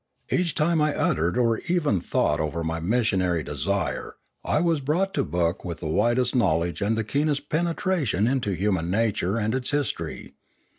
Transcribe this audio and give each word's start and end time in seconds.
Each 0.31 0.55
time 0.55 0.81
I 0.81 0.95
uttered 0.95 1.37
or 1.37 1.59
even 1.67 2.01
thought 2.01 2.39
over 2.39 2.63
my 2.63 2.79
missionary 2.79 3.43
desire, 3.43 4.15
I 4.43 4.59
was 4.59 4.79
brought 4.81 5.13
to 5.13 5.23
book 5.23 5.63
with 5.63 5.79
the 5.81 5.85
widest 5.85 6.33
of 6.33 6.39
knowledge 6.39 6.81
and 6.81 6.97
the 6.97 7.03
keenest 7.03 7.41
of 7.43 7.49
penetration 7.49 8.25
into 8.25 8.53
human 8.53 8.89
nature 8.89 9.37
and 9.37 9.53
its 9.53 9.69
history. 9.69 10.33